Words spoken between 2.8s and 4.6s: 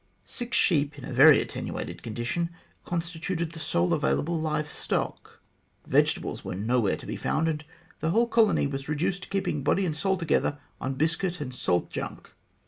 constituted the sole available